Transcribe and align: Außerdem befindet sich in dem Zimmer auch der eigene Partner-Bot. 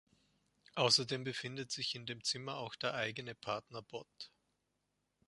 Außerdem 0.73 1.23
befindet 1.23 1.71
sich 1.71 1.93
in 1.93 2.07
dem 2.07 2.23
Zimmer 2.23 2.57
auch 2.57 2.73
der 2.73 2.95
eigene 2.95 3.35
Partner-Bot. 3.35 4.31